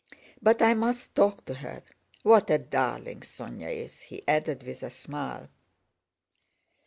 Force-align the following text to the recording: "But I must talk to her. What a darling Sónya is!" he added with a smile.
"But 0.41 0.63
I 0.63 0.73
must 0.73 1.13
talk 1.13 1.45
to 1.45 1.53
her. 1.53 1.83
What 2.23 2.49
a 2.49 2.57
darling 2.57 3.19
Sónya 3.19 3.71
is!" 3.71 4.01
he 4.01 4.27
added 4.27 4.63
with 4.63 4.81
a 4.81 4.89
smile. 4.89 5.47